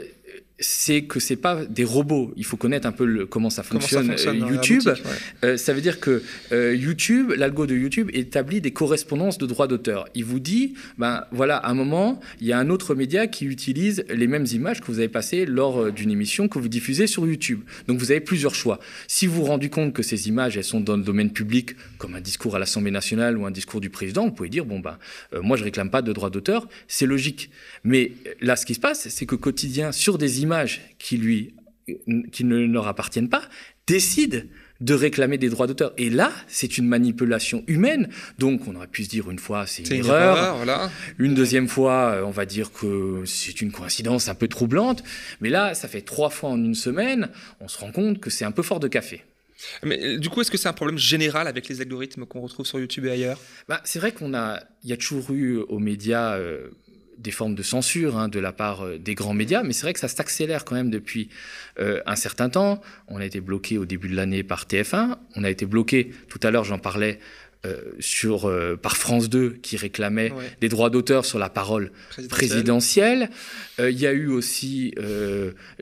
c'est 0.60 1.02
que 1.02 1.18
c'est 1.18 1.36
pas 1.36 1.64
des 1.64 1.82
robots. 1.82 2.32
Il 2.36 2.44
faut 2.44 2.56
connaître 2.56 2.86
un 2.86 2.92
peu 2.92 3.04
le, 3.04 3.26
comment 3.26 3.50
ça 3.50 3.64
fonctionne, 3.64 4.10
euh, 4.10 4.34
YouTube. 4.34 4.82
Euh, 5.42 5.56
ça 5.56 5.72
veut 5.72 5.80
dire 5.80 5.98
que 5.98 6.22
euh, 6.52 6.76
YouTube, 6.76 7.32
l'algo 7.36 7.66
de 7.66 7.74
YouTube 7.74 8.08
établit 8.12 8.60
des 8.60 8.70
correspondances 8.70 9.36
de 9.38 9.46
droits 9.46 9.66
d'auteur. 9.66 10.06
Il 10.14 10.24
vous 10.24 10.38
dit, 10.38 10.74
ben 10.96 11.24
voilà, 11.32 11.56
à 11.56 11.70
un 11.70 11.74
moment, 11.74 12.20
il 12.40 12.46
y 12.46 12.52
a 12.52 12.58
un 12.58 12.70
autre 12.70 12.94
média 12.94 13.26
qui 13.26 13.46
utilise 13.46 14.04
les 14.08 14.28
mêmes 14.28 14.46
images 14.52 14.80
que 14.80 14.86
vous 14.86 14.98
avez 15.00 15.08
passées 15.08 15.44
lors 15.44 15.90
d'une 15.90 16.10
émission 16.10 16.46
que 16.46 16.60
vous 16.60 16.68
diffusez 16.68 17.08
sur 17.08 17.26
YouTube. 17.26 17.62
Donc 17.88 17.98
vous 17.98 18.12
avez 18.12 18.20
plusieurs 18.20 18.54
choix. 18.54 18.78
Si 19.08 19.26
vous 19.26 19.40
vous 19.40 19.44
rendez 19.46 19.70
compte 19.70 19.92
que 19.92 20.04
ces 20.04 20.28
images, 20.28 20.56
elles 20.56 20.62
sont 20.62 20.80
dans 20.80 20.96
le 20.96 21.02
domaine 21.02 21.32
public, 21.32 21.74
comme 21.98 22.14
un 22.14 22.20
discours 22.20 22.54
à 22.54 22.60
l'Assemblée 22.60 22.92
nationale 22.92 23.36
ou 23.38 23.44
un 23.44 23.50
discours 23.50 23.80
du 23.80 23.90
président, 23.90 24.24
vous 24.26 24.32
pouvez 24.32 24.50
dire, 24.50 24.64
bon 24.64 24.78
ben, 24.78 24.98
moi 25.42 25.56
je 25.56 25.64
réclame 25.64 25.90
pas 25.90 26.02
de 26.02 26.12
droits 26.12 26.30
d'auteur, 26.30 26.68
c'est 26.86 27.06
logique. 27.06 27.50
Mais 27.82 28.12
là, 28.40 28.54
ce 28.54 28.64
qui 28.64 28.74
se 28.74 28.80
passe, 28.80 29.08
c'est 29.08 29.26
que 29.26 29.34
quotidien 29.34 29.90
sur 29.90 30.16
des 30.16 30.42
images 30.42 30.43
qui, 30.98 31.16
lui, 31.16 31.54
qui 32.32 32.44
ne 32.44 32.66
leur 32.66 32.86
appartiennent 32.86 33.28
pas 33.28 33.42
décide 33.86 34.48
de 34.80 34.94
réclamer 34.94 35.38
des 35.38 35.48
droits 35.48 35.66
d'auteur. 35.66 35.92
Et 35.98 36.10
là, 36.10 36.32
c'est 36.46 36.78
une 36.78 36.86
manipulation 36.86 37.64
humaine. 37.66 38.08
Donc, 38.38 38.66
on 38.66 38.74
aurait 38.74 38.88
pu 38.88 39.04
se 39.04 39.08
dire 39.08 39.30
une 39.30 39.38
fois, 39.38 39.66
c'est 39.66 39.88
une, 39.88 40.04
erreur. 40.04 40.90
Une 41.18 41.34
deuxième 41.34 41.68
fois, 41.68 42.22
on 42.24 42.30
va 42.30 42.44
dire 42.44 42.72
que 42.72 43.22
c'est 43.24 43.60
une 43.60 43.70
coïncidence 43.70 44.28
un 44.28 44.34
peu 44.34 44.48
troublante. 44.48 45.02
Mais 45.40 45.48
là, 45.48 45.74
ça 45.74 45.88
fait 45.88 46.02
trois 46.02 46.30
fois 46.30 46.50
en 46.50 46.58
une 46.58 46.74
semaine. 46.74 47.30
On 47.60 47.68
se 47.68 47.78
rend 47.78 47.92
compte 47.92 48.20
que 48.20 48.30
c'est 48.30 48.44
un 48.44 48.50
peu 48.50 48.62
fort 48.62 48.80
de 48.80 48.88
café. 48.88 49.22
Mais 49.82 50.18
du 50.18 50.28
coup, 50.28 50.40
est-ce 50.40 50.50
que 50.50 50.58
c'est 50.58 50.68
un 50.68 50.74
problème 50.74 50.98
général 50.98 51.46
avec 51.46 51.68
les 51.68 51.80
algorithmes 51.80 52.26
qu'on 52.26 52.40
retrouve 52.40 52.66
sur 52.66 52.78
YouTube 52.78 53.06
et 53.06 53.10
ailleurs? 53.10 53.38
Bah, 53.68 53.80
C'est 53.84 53.98
vrai 53.98 54.12
qu'on 54.12 54.34
a, 54.34 54.60
il 54.82 54.90
y 54.90 54.92
a 54.92 54.96
toujours 54.96 55.30
eu 55.32 55.58
aux 55.58 55.78
médias 55.78 56.36
euh, 56.36 56.68
des 57.18 57.30
formes 57.30 57.54
de 57.54 57.62
censure 57.62 58.16
hein, 58.16 58.28
de 58.28 58.38
la 58.40 58.52
part 58.52 58.84
euh, 58.84 58.98
des 58.98 59.14
grands 59.14 59.34
médias, 59.34 59.62
mais 59.62 59.72
c'est 59.72 59.82
vrai 59.82 59.92
que 59.92 60.00
ça 60.00 60.08
s'accélère 60.08 60.64
quand 60.64 60.74
même 60.74 60.90
depuis 60.90 61.28
euh, 61.78 62.00
un 62.06 62.16
certain 62.16 62.48
temps. 62.48 62.80
On 63.08 63.18
a 63.18 63.24
été 63.24 63.40
bloqué 63.40 63.78
au 63.78 63.84
début 63.84 64.08
de 64.08 64.16
l'année 64.16 64.42
par 64.42 64.64
TF1, 64.64 65.16
on 65.36 65.44
a 65.44 65.50
été 65.50 65.66
bloqué, 65.66 66.10
tout 66.28 66.40
à 66.42 66.50
l'heure 66.50 66.64
j'en 66.64 66.78
parlais, 66.78 67.18
euh, 67.64 67.80
sur, 67.98 68.46
euh, 68.46 68.76
par 68.76 68.96
France 68.96 69.30
2 69.30 69.56
qui 69.62 69.76
réclamait 69.76 70.32
des 70.60 70.68
droits 70.68 70.90
d'auteur 70.90 71.24
sur 71.24 71.38
la 71.38 71.48
parole 71.48 71.92
présidentielle. 72.28 73.30
Euh, 73.80 73.90
il 73.90 73.98
y 73.98 74.06
a 74.06 74.12
eu 74.12 74.28
aussi 74.28 74.94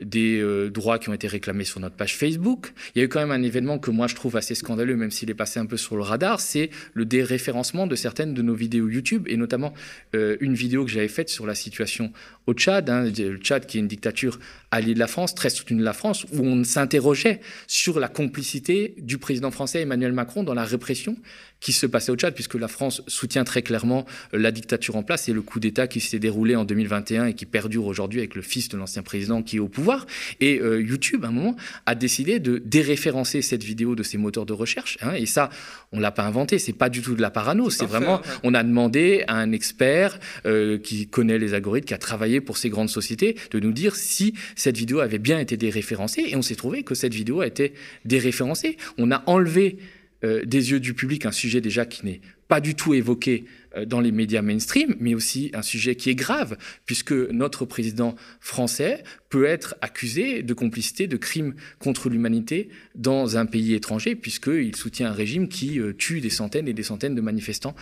des 0.01 0.69
droits 0.69 0.99
qui 0.99 1.09
ont 1.09 1.13
été 1.13 1.27
réclamés 1.27 1.63
sur 1.63 1.79
notre 1.79 1.95
page 1.95 2.15
Facebook. 2.15 2.73
Il 2.95 2.99
y 2.99 3.01
a 3.01 3.05
eu 3.05 3.09
quand 3.09 3.19
même 3.19 3.31
un 3.31 3.43
événement 3.43 3.79
que 3.79 3.91
moi 3.91 4.07
je 4.07 4.15
trouve 4.15 4.37
assez 4.37 4.55
scandaleux, 4.55 4.95
même 4.95 5.11
s'il 5.11 5.29
est 5.29 5.35
passé 5.35 5.59
un 5.59 5.65
peu 5.65 5.77
sur 5.77 5.95
le 5.95 6.01
radar, 6.03 6.39
c'est 6.39 6.69
le 6.93 7.05
déréférencement 7.05 7.87
de 7.87 7.95
certaines 7.95 8.33
de 8.33 8.41
nos 8.41 8.53
vidéos 8.53 8.87
YouTube, 8.87 9.27
et 9.27 9.37
notamment 9.37 9.73
une 10.13 10.53
vidéo 10.53 10.85
que 10.85 10.91
j'avais 10.91 11.07
faite 11.07 11.29
sur 11.29 11.45
la 11.45 11.55
situation 11.55 12.11
au 12.47 12.53
Tchad, 12.53 12.89
hein, 12.89 13.05
le 13.05 13.37
Tchad 13.37 13.65
qui 13.65 13.77
est 13.77 13.81
une 13.81 13.87
dictature 13.87 14.39
alliée 14.71 14.93
de 14.93 14.99
la 14.99 15.07
France, 15.07 15.35
très 15.35 15.49
soutenue 15.49 15.79
de 15.79 15.85
la 15.85 15.93
France, 15.93 16.25
où 16.33 16.41
on 16.41 16.63
s'interrogeait 16.63 17.39
sur 17.67 17.99
la 17.99 18.07
complicité 18.07 18.95
du 18.97 19.17
président 19.17 19.51
français 19.51 19.81
Emmanuel 19.81 20.13
Macron 20.13 20.43
dans 20.43 20.53
la 20.53 20.65
répression 20.65 21.15
qui 21.59 21.72
se 21.73 21.85
passait 21.85 22.11
au 22.11 22.15
Tchad, 22.15 22.33
puisque 22.33 22.55
la 22.55 22.67
France 22.67 23.01
soutient 23.07 23.43
très 23.43 23.61
clairement 23.61 24.05
euh, 24.33 24.39
la 24.39 24.51
dictature 24.51 24.95
en 24.95 25.03
place 25.03 25.29
et 25.29 25.33
le 25.33 25.41
coup 25.41 25.59
d'État 25.59 25.87
qui 25.87 25.99
s'est 25.99 26.19
déroulé 26.19 26.55
en 26.55 26.65
2021 26.65 27.27
et 27.27 27.33
qui 27.33 27.45
perdure 27.45 27.85
aujourd'hui 27.85 28.19
avec 28.19 28.35
le 28.35 28.41
fils 28.41 28.69
de 28.69 28.77
l'ancien 28.77 29.03
président 29.03 29.41
qui 29.41 29.57
est 29.57 29.59
au 29.59 29.67
pouvoir. 29.67 30.05
Et 30.39 30.59
euh, 30.59 30.81
YouTube, 30.81 31.25
à 31.25 31.27
un 31.27 31.31
moment, 31.31 31.55
a 31.85 31.95
décidé 31.95 32.39
de 32.39 32.61
déréférencer 32.63 33.41
cette 33.41 33.63
vidéo 33.63 33.95
de 33.95 34.03
ses 34.03 34.17
moteurs 34.17 34.45
de 34.45 34.53
recherche. 34.53 34.97
Hein, 35.01 35.13
et 35.15 35.25
ça, 35.25 35.49
on 35.91 35.99
l'a 35.99 36.11
pas 36.11 36.23
inventé, 36.23 36.59
c'est 36.59 36.73
pas 36.73 36.89
du 36.89 37.01
tout 37.01 37.15
de 37.15 37.21
la 37.21 37.29
parano, 37.29 37.69
c'est 37.69 37.85
vraiment, 37.85 38.21
on 38.43 38.53
a 38.53 38.63
demandé 38.63 39.23
à 39.27 39.35
un 39.35 39.51
expert 39.51 40.19
euh, 40.45 40.77
qui 40.77 41.07
connaît 41.07 41.37
les 41.37 41.53
algorithmes, 41.53 41.87
qui 41.87 41.93
a 41.93 41.97
travaillé 41.97 42.41
pour 42.41 42.57
ces 42.57 42.69
grandes 42.69 42.89
sociétés, 42.89 43.35
de 43.51 43.59
nous 43.59 43.71
dire 43.71 43.95
si 43.95 44.33
cette 44.55 44.77
vidéo 44.77 44.99
avait 44.99 45.19
bien 45.19 45.39
été 45.39 45.57
déréférencée. 45.57 46.25
Et 46.27 46.35
on 46.35 46.41
s'est 46.41 46.55
trouvé 46.55 46.83
que 46.83 46.95
cette 46.95 47.13
vidéo 47.13 47.41
a 47.41 47.47
été 47.47 47.73
déréférencée. 48.05 48.77
On 48.97 49.11
a 49.11 49.23
enlevé 49.25 49.77
euh, 50.23 50.43
des 50.45 50.71
yeux 50.71 50.79
du 50.79 50.93
public 50.93 51.25
un 51.25 51.31
sujet 51.31 51.61
déjà 51.61 51.85
qui 51.85 52.05
n'est 52.05 52.21
pas 52.47 52.61
du 52.61 52.75
tout 52.75 52.93
évoqué 52.93 53.45
euh, 53.75 53.85
dans 53.85 53.99
les 53.99 54.11
médias 54.11 54.41
mainstream, 54.41 54.95
mais 54.99 55.15
aussi 55.15 55.51
un 55.53 55.61
sujet 55.61 55.95
qui 55.95 56.09
est 56.09 56.15
grave, 56.15 56.57
puisque 56.85 57.11
notre 57.11 57.65
président 57.65 58.15
français 58.39 59.03
peut 59.29 59.45
être 59.45 59.75
accusé 59.81 60.43
de 60.43 60.53
complicité 60.53 61.07
de 61.07 61.17
crimes 61.17 61.55
contre 61.79 62.09
l'humanité 62.09 62.69
dans 62.95 63.37
un 63.37 63.45
pays 63.45 63.73
étranger, 63.73 64.15
puisqu'il 64.15 64.75
soutient 64.75 65.09
un 65.09 65.13
régime 65.13 65.47
qui 65.47 65.79
euh, 65.79 65.93
tue 65.93 66.21
des 66.21 66.29
centaines 66.29 66.67
et 66.67 66.73
des 66.73 66.83
centaines 66.83 67.15
de 67.15 67.21
manifestants 67.21 67.75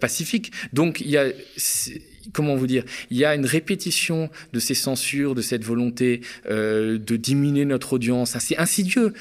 pacifiques. 0.00 0.52
Donc 0.72 1.00
il 1.00 1.10
y 1.10 1.16
a 1.16 1.32
comment 2.32 2.56
vous 2.56 2.66
dire, 2.66 2.84
il 3.10 3.16
y 3.16 3.24
a 3.24 3.34
une 3.34 3.46
répétition 3.46 4.30
de 4.52 4.58
ces 4.58 4.74
censures, 4.74 5.34
de 5.34 5.42
cette 5.42 5.64
volonté 5.64 6.20
euh, 6.48 6.98
de 6.98 7.16
diminuer 7.16 7.64
notre 7.64 7.94
audience. 7.94 8.36
C'est 8.38 8.58
insidieux. 8.58 9.12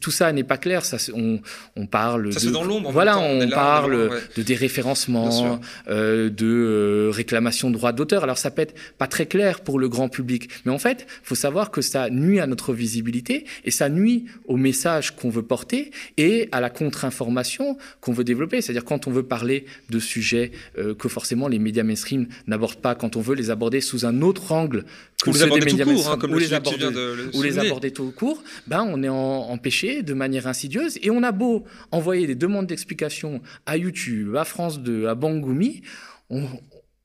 Tout 0.00 0.10
ça 0.10 0.32
n'est 0.32 0.44
pas 0.44 0.58
clair. 0.58 0.84
Ça, 0.84 0.96
on, 1.14 1.40
on 1.76 1.86
parle. 1.86 2.32
Ça 2.32 2.46
de, 2.46 2.52
dans 2.52 2.64
l'ombre. 2.64 2.90
Voilà, 2.90 3.18
on, 3.18 3.48
parle 3.48 4.20
de 4.36 4.42
déréférencement, 4.42 5.60
euh, 5.88 6.30
de 6.30 6.46
euh, 6.46 7.10
réclamation 7.12 7.70
de 7.70 7.74
droits 7.76 7.92
d'auteur. 7.92 8.22
Alors 8.24 8.38
ça 8.38 8.50
peut 8.50 8.62
être 8.62 8.74
pas 8.98 9.06
très 9.06 9.26
clair 9.26 9.60
pour 9.60 9.78
le 9.78 9.88
grand 9.88 10.08
public, 10.08 10.48
mais 10.64 10.72
en 10.72 10.78
fait, 10.78 11.06
faut 11.22 11.34
savoir 11.34 11.70
que 11.70 11.80
ça 11.80 12.10
nuit 12.10 12.40
à 12.40 12.46
notre 12.46 12.72
visibilité 12.72 13.46
et 13.64 13.70
ça 13.70 13.88
nuit 13.88 14.26
au 14.46 14.56
message 14.56 15.16
qu'on 15.16 15.30
veut 15.30 15.42
porter 15.42 15.90
et 16.16 16.48
à 16.52 16.60
la 16.60 16.70
contre-information 16.70 17.76
qu'on 18.00 18.12
veut 18.12 18.24
développer. 18.24 18.60
C'est-à-dire 18.60 18.84
quand 18.84 19.06
on 19.06 19.10
veut 19.10 19.22
parler 19.22 19.66
de 19.90 19.98
sujets 19.98 20.52
euh, 20.78 20.94
que 20.94 21.08
forcément 21.08 21.48
les 21.48 21.58
médias 21.58 21.82
mainstream 21.82 22.26
n'abordent 22.52 22.80
pas, 22.80 22.94
quand 22.94 23.16
on 23.16 23.20
veut 23.20 23.34
les 23.34 23.50
aborder 23.50 23.80
sous 23.80 24.06
un 24.06 24.22
autre 24.22 24.52
angle 24.52 24.84
que 25.22 25.30
ou 25.30 25.34
ceux 25.34 25.46
les 25.46 25.60
des 25.60 25.66
médias 25.66 25.84
tout 25.84 25.94
court, 25.94 26.10
hein, 26.10 26.18
comme 26.18 26.30
ou 26.30 26.34
le 26.34 26.40
les 26.40 26.54
aborder, 26.54 26.90
le 26.90 27.30
ou 27.34 27.42
les 27.42 27.50
souligner. 27.50 27.66
aborder 27.66 27.90
tout 27.90 28.12
court, 28.12 28.42
ben 28.66 28.86
on 28.88 29.02
est 29.02 29.08
empêché 29.08 30.02
de 30.02 30.14
manière 30.14 30.46
insidieuse 30.46 30.98
et 31.02 31.10
on 31.10 31.22
a 31.22 31.32
beau 31.32 31.64
envoyer 31.90 32.26
des 32.26 32.34
demandes 32.34 32.66
d'explications 32.66 33.40
à 33.66 33.76
YouTube, 33.76 34.36
à 34.36 34.44
France 34.44 34.80
2, 34.80 35.08
à 35.08 35.14
Bangoumi, 35.14 35.82
on, 36.30 36.46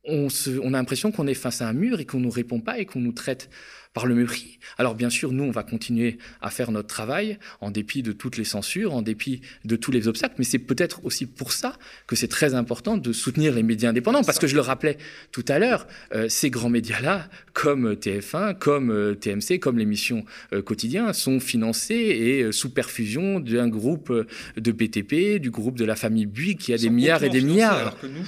on, 0.08 0.30
se- 0.30 0.60
on 0.64 0.74
a 0.74 0.78
l'impression 0.78 1.12
qu'on 1.12 1.28
est 1.28 1.34
face 1.34 1.62
à 1.62 1.68
un 1.68 1.74
mur 1.74 2.00
et 2.00 2.06
qu'on 2.06 2.20
nous 2.20 2.30
répond 2.32 2.60
pas 2.60 2.80
et 2.80 2.86
qu'on 2.86 3.00
nous 3.02 3.12
traite 3.12 3.50
par 3.94 4.06
le 4.06 4.14
mépris. 4.14 4.60
Alors 4.78 4.94
bien 4.94 5.10
sûr, 5.10 5.32
nous, 5.32 5.44
on 5.44 5.50
va 5.50 5.64
continuer 5.64 6.20
à 6.42 6.52
faire 6.52 6.70
notre 6.70 6.88
travail 6.88 7.40
en 7.62 7.72
dépit 7.72 8.04
de 8.04 8.12
toutes 8.12 8.38
les 8.38 8.44
censures, 8.44 8.94
en 8.94 9.02
dépit 9.02 9.42
de 9.66 9.76
tous 9.76 9.92
les 9.92 10.08
obstacles, 10.08 10.36
mais 10.38 10.44
c'est 10.44 10.60
peut-être 10.60 11.04
aussi 11.04 11.26
pour 11.26 11.52
ça 11.52 11.74
que 12.06 12.16
c'est 12.16 12.28
très 12.28 12.54
important 12.54 12.98
de 12.98 13.12
soutenir 13.12 13.56
les 13.56 13.64
médias 13.64 13.90
indépendants, 13.90 14.24
parce 14.24 14.38
que 14.38 14.46
je 14.46 14.54
le 14.54 14.62
rappelais 14.62 14.98
tout 15.32 15.46
à 15.48 15.58
l'heure, 15.58 15.88
euh, 16.14 16.30
ces 16.30 16.52
grands 16.52 16.70
médias-là, 16.70 17.28
comme 17.54 17.94
TF1, 17.94 18.60
comme 18.60 18.92
euh, 18.92 19.16
TMC, 19.16 19.58
comme 19.60 19.80
l'émission 19.80 20.26
euh, 20.54 20.62
Quotidien, 20.62 21.12
sont 21.12 21.40
financés 21.40 21.96
et 21.96 22.44
euh, 22.44 22.52
sous 22.52 22.70
perfusion 22.72 23.40
d'un 23.40 23.68
groupe 23.68 24.12
euh, 24.12 24.28
de 24.58 24.72
BTP, 24.72 25.40
du 25.42 25.50
groupe 25.50 25.76
de 25.78 25.86
la 25.86 25.96
famille 25.96 26.28
Bouygues, 26.28 26.60
qui 26.60 26.72
a 26.74 26.78
des 26.78 26.92
milliards 26.92 27.24
et 27.24 27.30
des 27.30 27.42
milliards. 27.42 27.78
Alors 27.78 28.00
que 28.00 28.06
nous, 28.08 28.26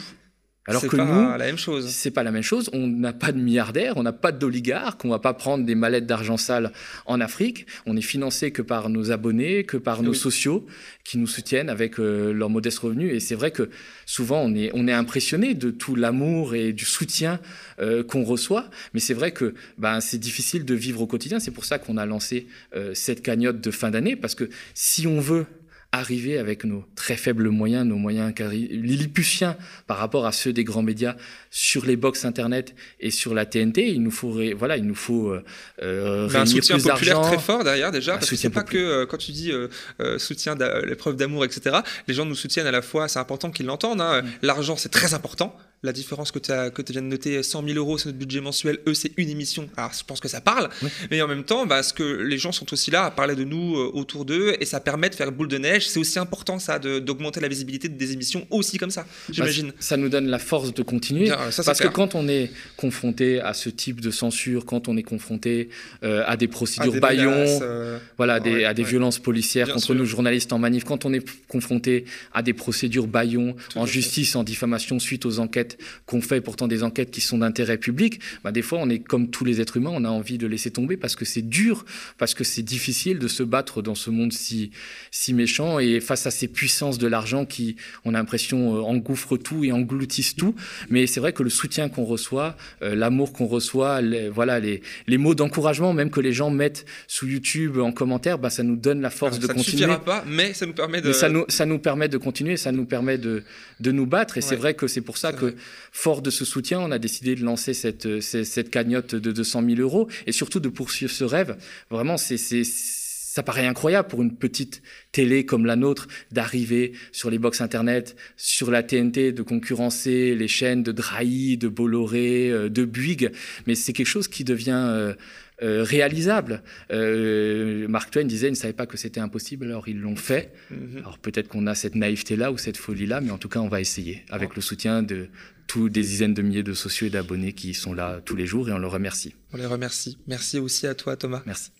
Alors 0.69 0.87
que 0.87 0.95
pas 0.95 1.05
nous, 1.05 1.37
la 1.37 1.45
même 1.45 1.57
chose. 1.57 1.89
c'est 1.89 2.11
pas 2.11 2.23
la 2.23 2.31
même 2.31 2.43
chose. 2.43 2.69
On 2.73 2.87
n'a 2.87 3.13
pas 3.13 3.31
de 3.31 3.39
milliardaires, 3.39 3.97
on 3.97 4.03
n'a 4.03 4.13
pas 4.13 4.31
d'oligarques, 4.31 5.03
on 5.05 5.09
va 5.09 5.19
pas 5.19 5.33
prendre 5.33 5.65
des 5.65 5.75
mallettes 5.75 6.05
d'argent 6.05 6.37
sale 6.37 6.71
en 7.05 7.19
Afrique. 7.21 7.65
On 7.85 7.97
est 7.97 8.01
financé 8.01 8.51
que 8.51 8.61
par 8.61 8.89
nos 8.89 9.11
abonnés, 9.11 9.63
que 9.63 9.77
par 9.77 10.03
nos 10.03 10.11
Oui. 10.11 10.17
sociaux 10.17 10.65
qui 11.03 11.17
nous 11.17 11.27
soutiennent 11.27 11.69
avec 11.69 11.99
euh, 11.99 12.31
leurs 12.33 12.49
modestes 12.49 12.79
revenus. 12.79 13.13
Et 13.13 13.19
c'est 13.19 13.35
vrai 13.35 13.51
que 13.51 13.69
souvent 14.05 14.41
on 14.41 14.53
est, 14.55 14.71
on 14.73 14.87
est 14.87 14.93
impressionné 14.93 15.53
de 15.55 15.71
tout 15.71 15.95
l'amour 15.95 16.53
et 16.55 16.71
du 16.73 16.85
soutien 16.85 17.39
euh, 17.79 18.03
qu'on 18.03 18.23
reçoit. 18.23 18.69
Mais 18.93 18.99
c'est 18.99 19.13
vrai 19.13 19.31
que 19.31 19.53
ben, 19.77 19.99
c'est 20.01 20.19
difficile 20.19 20.65
de 20.65 20.75
vivre 20.75 21.01
au 21.01 21.07
quotidien. 21.07 21.39
C'est 21.39 21.51
pour 21.51 21.65
ça 21.65 21.79
qu'on 21.79 21.97
a 21.97 22.05
lancé 22.05 22.47
euh, 22.75 22.93
cette 22.93 23.21
cagnotte 23.21 23.59
de 23.61 23.71
fin 23.71 23.89
d'année 23.89 24.15
parce 24.15 24.35
que 24.35 24.49
si 24.73 25.07
on 25.07 25.19
veut 25.19 25.45
arriver 25.91 26.37
avec 26.37 26.65
nos 26.65 26.85
très 26.95 27.15
faibles 27.15 27.49
moyens, 27.49 27.85
nos 27.85 27.95
moyens 27.95 28.33
lilliputiens 28.39 29.57
par 29.87 29.97
rapport 29.97 30.25
à 30.27 30.31
ceux 30.31 30.53
des 30.53 30.63
grands 30.63 30.83
médias 30.83 31.15
sur 31.49 31.85
les 31.85 31.95
box 31.95 32.25
internet 32.25 32.75
et 32.99 33.09
sur 33.09 33.33
la 33.33 33.45
TNT, 33.45 33.89
il 33.89 34.03
nous 34.03 34.11
faut 34.11 34.39
voilà, 34.55 34.77
il 34.77 34.85
nous 34.85 34.95
faut 34.95 35.29
euh, 35.29 35.43
euh, 35.81 36.29
Ben, 36.29 36.41
un 36.41 36.45
soutien 36.45 36.75
plus 36.75 36.83
populaire 36.83 37.21
très 37.21 37.39
fort 37.39 37.63
derrière 37.63 37.91
déjà, 37.91 38.13
Un 38.13 38.17
parce 38.17 38.29
que 38.29 38.35
c'est 38.35 38.49
pas 38.51 38.63
que 38.63 38.77
euh, 38.77 39.05
quand 39.07 39.17
tu 39.17 39.31
dis 39.31 39.51
euh, 39.51 39.67
euh, 39.99 40.19
soutien, 40.19 40.55
l'épreuve 40.85 41.15
d'amour, 41.15 41.43
etc. 41.43 41.77
Les 42.07 42.13
gens 42.13 42.25
nous 42.25 42.35
soutiennent 42.35 42.67
à 42.67 42.71
la 42.71 42.81
fois, 42.83 43.07
c'est 43.07 43.19
important 43.19 43.49
qu'ils 43.49 43.65
l'entendent. 43.65 44.01
hein. 44.01 44.23
L'argent, 44.43 44.75
c'est 44.77 44.89
très 44.89 45.13
important. 45.15 45.57
La 45.81 45.93
différence 45.93 46.31
que 46.33 46.39
tu 46.39 46.51
que 46.51 46.91
viens 46.91 47.01
de 47.01 47.07
noter, 47.07 47.41
100 47.41 47.63
000 47.63 47.77
euros, 47.77 47.97
c'est 47.97 48.07
notre 48.07 48.17
budget 48.17 48.41
mensuel. 48.41 48.79
Eux, 48.85 48.93
c'est 48.93 49.13
une 49.15 49.29
émission. 49.29 49.69
Alors, 49.77 49.91
je 49.97 50.03
pense 50.03 50.19
que 50.19 50.27
ça 50.27 50.41
parle. 50.41 50.69
Oui. 50.83 50.89
Mais 51.09 51.21
en 51.21 51.27
même 51.27 51.45
temps, 51.45 51.65
bah, 51.65 51.83
ce 51.83 51.93
que 51.93 52.03
les 52.03 52.37
gens 52.37 52.51
sont 52.51 52.71
aussi 52.73 52.91
là 52.91 53.05
à 53.05 53.11
parler 53.11 53.33
de 53.35 53.45
nous 53.45 53.77
euh, 53.77 53.89
autour 53.93 54.25
d'eux, 54.25 54.55
et 54.59 54.65
ça 54.65 54.81
permet 54.81 55.09
de 55.09 55.15
faire 55.15 55.31
boule 55.31 55.47
de 55.47 55.57
neige. 55.57 55.87
C'est 55.87 55.99
aussi 55.99 56.19
important 56.19 56.59
ça, 56.59 56.79
d'augmenter 56.79 57.39
la 57.39 57.47
visibilité 57.47 57.87
des 57.87 58.11
émissions 58.11 58.45
aussi 58.49 58.77
comme 58.77 58.91
ça. 58.91 59.05
J'imagine. 59.29 59.67
Bah, 59.69 59.73
ça 59.79 59.95
nous 59.95 60.09
donne 60.09 60.27
la 60.27 60.39
force 60.39 60.73
de 60.73 60.83
continuer. 60.83 61.23
Bien, 61.25 61.37
ça, 61.49 61.63
c'est 61.63 61.65
Parce 61.65 61.79
que 61.79 61.87
quand 61.87 62.13
on 62.13 62.27
est 62.27 62.51
confronté 62.75 63.39
à 63.39 63.53
ce 63.53 63.69
type 63.69 64.01
de 64.01 64.11
censure, 64.11 64.65
quand 64.65 64.89
on 64.89 64.97
est 64.97 65.03
confronté 65.03 65.69
euh, 66.03 66.23
à 66.27 66.35
des 66.35 66.49
procédures 66.49 66.91
des 66.91 66.99
baillons, 66.99 67.31
menaces, 67.31 67.59
euh, 67.61 67.99
voilà, 68.17 68.41
des- 68.41 68.51
ouais, 68.53 68.65
à 68.65 68.73
des 68.73 68.83
ouais. 68.83 68.89
violences 68.89 69.19
policières 69.19 69.67
Bien 69.67 69.75
contre 69.75 69.85
sûr. 69.85 69.95
nous 69.95 70.05
journalistes 70.05 70.51
en 70.51 70.59
manif, 70.59 70.83
quand 70.83 71.05
on 71.05 71.13
est 71.13 71.23
confronté 71.47 72.03
à 72.33 72.41
des 72.43 72.53
procédures 72.53 73.07
baillons 73.07 73.55
Tout 73.69 73.77
en 73.77 73.85
fait. 73.85 73.91
justice, 73.93 74.35
en 74.35 74.43
diffamation 74.43 74.99
suite 74.99 75.25
aux 75.25 75.39
enquêtes 75.39 75.68
qu'on 76.05 76.21
fait, 76.21 76.41
pourtant 76.41 76.67
des 76.67 76.83
enquêtes 76.83 77.11
qui 77.11 77.21
sont 77.21 77.39
d'intérêt 77.39 77.77
public, 77.77 78.19
bah, 78.43 78.51
des 78.51 78.61
fois 78.61 78.79
on 78.81 78.89
est 78.89 78.99
comme 78.99 79.29
tous 79.29 79.45
les 79.45 79.61
êtres 79.61 79.77
humains, 79.77 79.91
on 79.93 80.05
a 80.05 80.09
envie 80.09 80.37
de 80.37 80.47
laisser 80.47 80.71
tomber 80.71 80.97
parce 80.97 81.15
que 81.15 81.25
c'est 81.25 81.41
dur, 81.41 81.85
parce 82.17 82.33
que 82.33 82.43
c'est 82.43 82.63
difficile 82.63 83.19
de 83.19 83.27
se 83.27 83.43
battre 83.43 83.81
dans 83.81 83.95
ce 83.95 84.09
monde 84.09 84.33
si, 84.33 84.71
si 85.11 85.33
méchant 85.33 85.79
et 85.79 85.99
face 85.99 86.25
à 86.25 86.31
ces 86.31 86.47
puissances 86.47 86.97
de 86.97 87.07
l'argent 87.07 87.45
qui, 87.45 87.75
on 88.05 88.13
a 88.13 88.17
l'impression, 88.17 88.75
euh, 88.75 88.81
engouffrent 88.81 89.37
tout 89.37 89.63
et 89.63 89.71
engloutissent 89.71 90.35
tout. 90.35 90.55
Mais 90.89 91.07
c'est 91.07 91.19
vrai 91.19 91.33
que 91.33 91.43
le 91.43 91.49
soutien 91.49 91.89
qu'on 91.89 92.05
reçoit, 92.05 92.55
euh, 92.81 92.95
l'amour 92.95 93.33
qu'on 93.33 93.45
reçoit, 93.45 94.01
les, 94.01 94.29
voilà, 94.29 94.59
les, 94.59 94.81
les 95.07 95.17
mots 95.17 95.35
d'encouragement 95.35 95.93
même 95.93 96.09
que 96.09 96.19
les 96.19 96.33
gens 96.33 96.49
mettent 96.49 96.85
sous 97.07 97.27
YouTube 97.27 97.77
en 97.77 97.91
commentaire, 97.91 98.39
bah, 98.39 98.49
ça 98.49 98.63
nous 98.63 98.75
donne 98.75 99.01
la 99.01 99.09
force 99.09 99.35
ça 99.35 99.41
de 99.41 99.47
ne 99.47 99.53
continuer. 99.53 99.77
suffira 99.77 100.03
pas, 100.03 100.23
mais 100.27 100.53
ça 100.53 100.65
nous 100.65 100.73
permet 100.73 101.01
de. 101.01 101.07
Mais 101.07 101.13
ça 101.13 101.29
nous, 101.29 101.45
ça 101.47 101.65
nous 101.65 101.79
permet 101.79 102.07
de 102.07 102.17
continuer, 102.17 102.57
ça 102.57 102.71
nous 102.71 102.85
permet 102.85 103.17
de, 103.17 103.43
de 103.79 103.91
nous 103.91 104.05
battre. 104.05 104.37
Et 104.37 104.41
c'est 104.41 104.55
vrai 104.55 104.73
que 104.73 104.87
c'est 104.87 105.01
pour 105.01 105.17
ça 105.17 105.33
que. 105.33 105.55
Fort 105.91 106.21
de 106.21 106.29
ce 106.29 106.45
soutien, 106.45 106.79
on 106.79 106.91
a 106.91 106.99
décidé 106.99 107.35
de 107.35 107.43
lancer 107.43 107.73
cette, 107.73 108.05
euh, 108.05 108.21
cette, 108.21 108.69
cagnotte 108.69 109.15
de 109.15 109.31
200 109.31 109.63
000 109.65 109.81
euros 109.81 110.07
et 110.27 110.31
surtout 110.31 110.59
de 110.59 110.69
poursuivre 110.69 111.11
ce 111.11 111.23
rêve. 111.23 111.57
Vraiment, 111.89 112.17
c'est, 112.17 112.37
c'est, 112.37 112.63
ça 112.63 113.43
paraît 113.43 113.67
incroyable 113.67 114.07
pour 114.07 114.21
une 114.21 114.35
petite 114.35 114.81
télé 115.11 115.45
comme 115.45 115.65
la 115.65 115.75
nôtre 115.75 116.07
d'arriver 116.31 116.93
sur 117.11 117.29
les 117.29 117.37
box 117.37 117.61
internet, 117.61 118.15
sur 118.37 118.71
la 118.71 118.81
TNT, 118.81 119.31
de 119.31 119.41
concurrencer 119.43 120.35
les 120.35 120.47
chaînes 120.47 120.81
de 120.83 120.91
Drahi, 120.91 121.57
de 121.57 121.67
Bolloré, 121.67 122.49
euh, 122.49 122.69
de 122.69 122.85
Bouygues. 122.85 123.31
Mais 123.67 123.75
c'est 123.75 123.93
quelque 123.93 124.07
chose 124.07 124.27
qui 124.27 124.43
devient 124.43 124.83
euh, 124.89 125.13
euh, 125.61 125.83
réalisable. 125.83 126.63
Euh, 126.91 127.87
Mark 127.87 128.11
Twain 128.11 128.25
disait, 128.25 128.47
ils 128.47 128.51
ne 128.51 128.55
savaient 128.55 128.73
pas 128.73 128.85
que 128.85 128.97
c'était 128.97 129.19
impossible, 129.19 129.65
alors 129.65 129.87
ils 129.87 129.99
l'ont 129.99 130.15
fait. 130.15 130.53
Mhm. 130.71 130.97
Alors 130.99 131.17
peut-être 131.17 131.47
qu'on 131.47 131.67
a 131.67 131.75
cette 131.75 131.95
naïveté-là 131.95 132.51
ou 132.51 132.57
cette 132.57 132.77
folie-là, 132.77 133.21
mais 133.21 133.31
en 133.31 133.37
tout 133.37 133.49
cas, 133.49 133.59
on 133.59 133.67
va 133.67 133.81
essayer 133.81 134.23
avec 134.29 134.55
le 134.55 134.61
soutien 134.61 135.03
de 135.03 135.27
tous 135.67 135.89
des 135.89 136.01
dizaines 136.01 136.33
de 136.33 136.41
milliers 136.41 136.63
de 136.63 136.73
sociaux 136.73 137.07
et 137.07 137.09
d'abonnés 137.11 137.53
qui 137.53 137.73
sont 137.73 137.93
là 137.93 138.21
tous 138.25 138.35
les 138.35 138.45
jours 138.45 138.69
et 138.69 138.73
on 138.73 138.79
le 138.79 138.87
remercie. 138.87 139.35
On 139.53 139.57
les 139.57 139.65
remercie. 139.65 140.17
Merci 140.27 140.57
aussi 140.57 140.87
à 140.87 140.95
toi, 140.95 141.15
Thomas. 141.15 141.43
Merci. 141.45 141.71